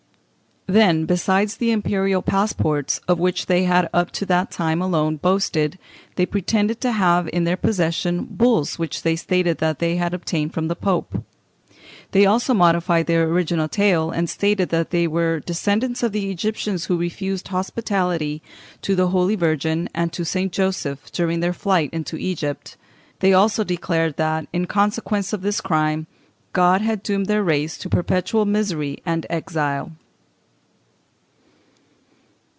[0.67, 5.77] Then, besides the imperial passports, of which they had up to that time alone boasted,
[6.15, 10.53] they pretended to have in their possession bulls which they stated that they had obtained
[10.53, 11.25] from the Pope.
[12.11, 16.85] They also modified their original tale, and stated that they were descendants of the Egyptians
[16.85, 18.41] who refused hospitality
[18.81, 20.53] to the Holy Virgin and to St.
[20.53, 22.77] Joseph during their flight into Egypt:
[23.19, 26.07] they also declared that, in consequence of this crime,
[26.53, 29.91] God had doomed their race to perpetual misery and exile.